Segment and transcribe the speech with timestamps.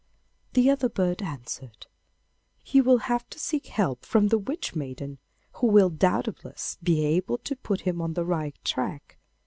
[0.53, 1.85] The other bird answered,
[2.63, 5.19] 'He will have to seek help from the Witch maiden,
[5.57, 9.19] who will doubtless be able to put him on the right track.